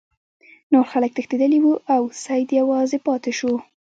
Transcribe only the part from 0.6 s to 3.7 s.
نور خلک تښتیدلي وو او سید یوازې پاتې شو.